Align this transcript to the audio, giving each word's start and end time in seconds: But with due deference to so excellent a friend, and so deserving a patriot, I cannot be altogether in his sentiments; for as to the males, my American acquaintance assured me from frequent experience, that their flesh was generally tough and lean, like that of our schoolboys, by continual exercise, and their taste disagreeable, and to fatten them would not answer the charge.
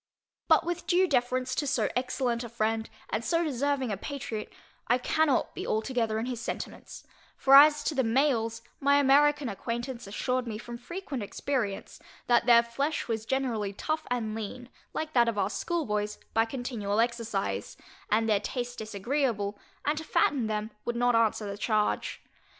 But 0.47 0.65
with 0.65 0.87
due 0.87 1.07
deference 1.07 1.53
to 1.53 1.67
so 1.67 1.87
excellent 1.95 2.43
a 2.43 2.49
friend, 2.49 2.89
and 3.11 3.23
so 3.23 3.43
deserving 3.43 3.91
a 3.91 3.97
patriot, 3.97 4.51
I 4.87 4.97
cannot 4.97 5.53
be 5.53 5.67
altogether 5.67 6.17
in 6.17 6.25
his 6.25 6.41
sentiments; 6.41 7.03
for 7.37 7.53
as 7.53 7.83
to 7.83 7.93
the 7.93 8.03
males, 8.03 8.63
my 8.79 8.95
American 8.95 9.47
acquaintance 9.47 10.07
assured 10.07 10.47
me 10.47 10.57
from 10.57 10.79
frequent 10.79 11.21
experience, 11.21 11.99
that 12.25 12.47
their 12.47 12.63
flesh 12.63 13.07
was 13.07 13.27
generally 13.27 13.73
tough 13.73 14.07
and 14.09 14.33
lean, 14.33 14.69
like 14.91 15.13
that 15.13 15.29
of 15.29 15.37
our 15.37 15.51
schoolboys, 15.51 16.17
by 16.33 16.45
continual 16.45 16.99
exercise, 16.99 17.77
and 18.09 18.27
their 18.27 18.39
taste 18.39 18.79
disagreeable, 18.79 19.59
and 19.85 19.99
to 19.99 20.03
fatten 20.03 20.47
them 20.47 20.71
would 20.83 20.95
not 20.95 21.13
answer 21.15 21.45
the 21.45 21.59
charge. 21.59 22.23